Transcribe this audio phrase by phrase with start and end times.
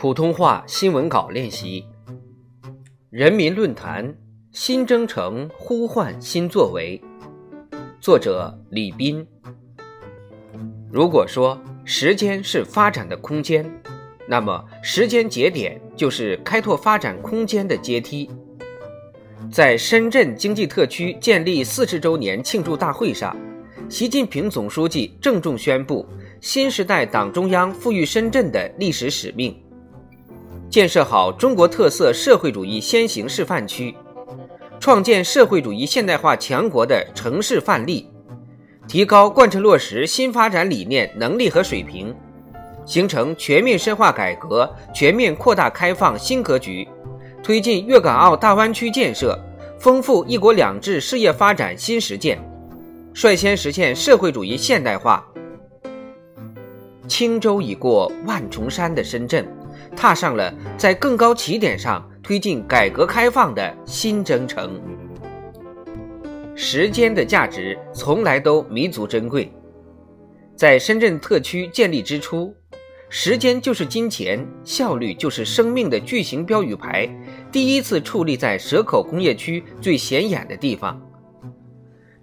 [0.00, 1.84] 普通话新闻稿练习。
[3.10, 4.14] 人民论坛：
[4.52, 7.02] 新征程呼唤新作为。
[8.00, 9.26] 作者：李斌。
[10.88, 13.68] 如果说时间是发展的空间，
[14.28, 18.30] 那么时间节点就是开拓发展空间的阶梯。
[19.50, 23.36] 在深圳经济特区建立四十周年庆祝大会上，
[23.88, 26.06] 习近平总书记郑重宣布。
[26.40, 29.60] 新时代党中央赋予深圳的历史使命：
[30.70, 33.94] 建设好中国特色社会主义先行示范区，
[34.78, 38.10] 创建社会主义现代化强国的城市范例，
[38.86, 42.14] 提高贯彻落实新发展理念能力和水平，
[42.84, 46.86] 形成全面深化改革、全面扩大开放新格局，
[47.42, 49.38] 推进粤港澳大湾区建设，
[49.78, 52.38] 丰富“一国两制”事业发展新实践，
[53.14, 55.26] 率先实现社会主义现代化。
[57.08, 59.48] 轻舟已过万重山的深圳，
[59.96, 64.80] 踏上了在更高起点上推进改革开放的新征程。
[66.54, 69.52] 时间的价值从来都弥足珍贵，
[70.56, 72.52] 在深圳特区建立之初
[73.08, 77.08] ，“时间就是金钱，效率就是生命”的巨型标语牌
[77.52, 81.00] 第一次矗立在蛇口工业区最显眼的地方。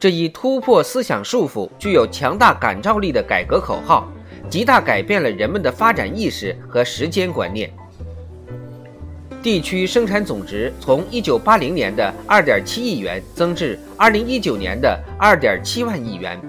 [0.00, 4.12] 这一突破思想束缚、具有强大感召力的改革口号。
[4.54, 7.68] 极大改变了人们的发展意识和时间观念。
[9.42, 16.40] 地区生产总值从1980年的2.7亿元增至2019年的2.7万亿元，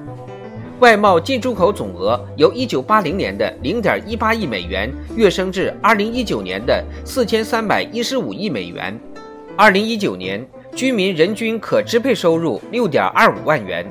[0.82, 9.00] 外贸进出口总额由1980年的0.18亿美元跃升至2019年的4315亿美元。
[9.58, 13.84] 2019年居民人均可支配收入6.25万元，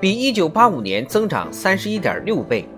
[0.00, 2.68] 比1985年增长31.6倍。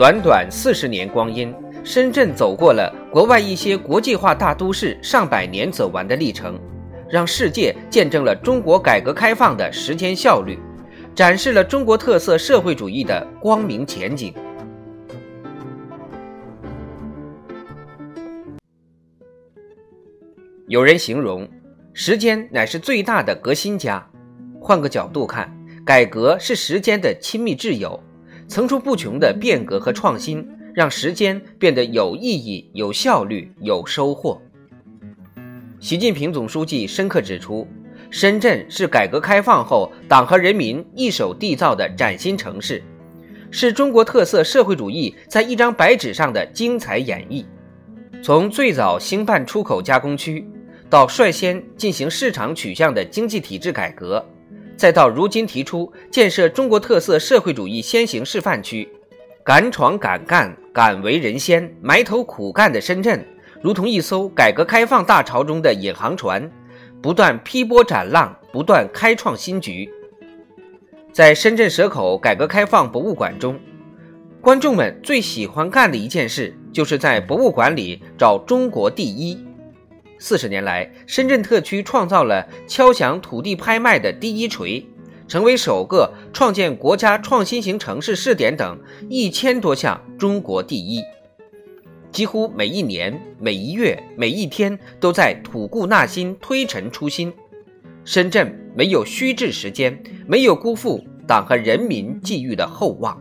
[0.00, 6.58] 短短四十年光阴，深圳走过了国外一些国际化大都市上百年走完的历程，
[7.06, 10.58] 让世界见证了中国改革开放的时间效率，
[11.14, 14.32] 展示了中国特色社会主义的光明前景。
[20.66, 21.46] 有人形容，
[21.92, 24.02] 时间乃是最大的革新家。
[24.58, 28.02] 换个角度看，改革是时间的亲密挚友。
[28.50, 30.44] 层出不穷的变革和创新，
[30.74, 34.42] 让时间变得有意义、有效率、有收获。
[35.78, 37.64] 习近平总书记深刻指出，
[38.10, 42.82] 深圳是改革开放后党和人民一手缔造的崭新城市，
[43.52, 47.44] 是中国特色社会主义在一张白纸上的精彩演绎。
[48.20, 50.44] 从最早兴办出口加工区，
[50.90, 54.26] 到率先进行市场取向的经济体制改革。
[54.80, 58.88] 再到如今提出建设中国特色社会主义先行示范区，
[59.44, 63.22] 敢闯敢干、敢为人先、埋头苦干的深圳，
[63.60, 66.50] 如同一艘改革开放大潮中的引航船，
[67.02, 69.86] 不断劈波斩浪，不断开创新局。
[71.12, 73.60] 在深圳蛇口改革开放博物馆中，
[74.40, 79.38] 观众们最喜欢干的一件事，就是在博物馆里找中国第一。
[80.22, 84.86] 四十年来，深圳特区创造了敲响土地拍卖的第一锤，
[85.26, 91.02] 成为首个创建国家创新型城市试点等一千多项中国第一。
[92.12, 97.32] 几乎每一年、每一月、每一天都在吐故纳新、推陈出新。
[98.04, 103.18] 深圳没有虚掷时间，没有辜负党和人民寄予的厚望。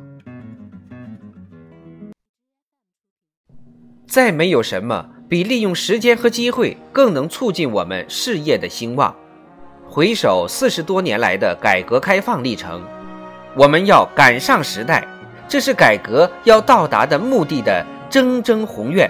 [4.06, 5.12] 再没有什么。
[5.29, 9.16] 比利用时间和机会更能促进我们事业的兴旺。
[9.88, 12.84] 回首四十多年来的改革开放历程，
[13.56, 15.07] 我们要赶上时代，
[15.47, 19.09] 这是改革要到达的目的的铮铮宏愿。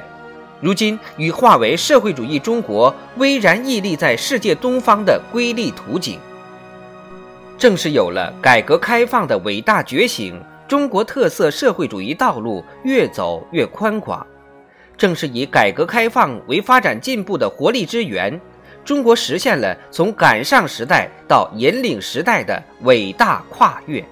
[0.59, 6.19] 如今已化为社会主义中国巍然屹立在世界东方的瑰丽图景。
[7.57, 10.37] 正是有了改革开放的伟大觉醒，
[10.67, 14.25] 中国特色社会主义道路越走越宽广。
[14.99, 18.39] 正是以改革开放为发展进步的活力之源，
[18.83, 24.03] 中国实现了从赶上时代到引领时代的伟大跨越。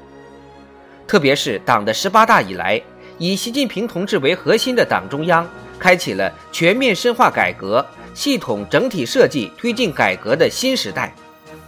[1.06, 2.82] 特别是党的十八大以来，
[3.18, 5.46] 以习近平同志为核心的党中央，
[5.78, 11.14] 开启了全面深化改革、系统整体设计推进改革的新时代，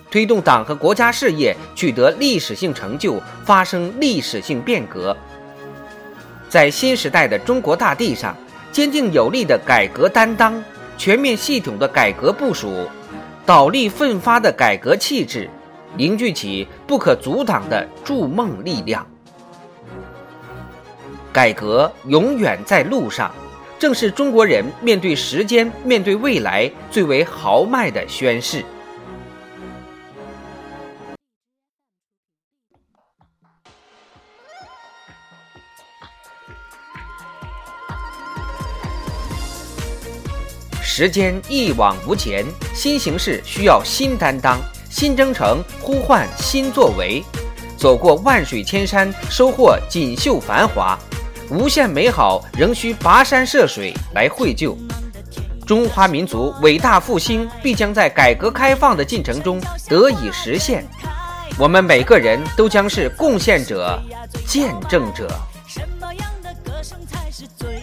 [0.09, 5.15] 推动党和国家事业取得历史性成就，发生历史性变革。
[6.47, 8.33] 在新时代的中国大地上。
[8.79, 10.63] 坚定有力的改革担当，
[10.97, 12.87] 全面系统的改革部署，
[13.45, 15.49] 倒立奋发的改革气质，
[15.97, 19.05] 凝聚起不可阻挡的筑梦力量。
[21.33, 23.29] 改革永远在路上，
[23.77, 28.63] 正是中国人面对时间、面对未来最为豪迈的宣誓。
[40.91, 42.43] 时间一往无前，
[42.73, 44.59] 新形势需要新担当，
[44.89, 47.23] 新征程呼唤新作为。
[47.77, 50.97] 走过万水千山，收获锦绣繁华，
[51.51, 54.75] 无限美好仍需跋山涉水来绘就。
[55.63, 60.83] 中华民族伟大复兴必将在改革开放的进程中得以实现，
[61.59, 64.01] 我们每个人都将是贡献者、
[64.47, 65.29] 见证者。
[65.67, 67.79] 什么样的歌声才是最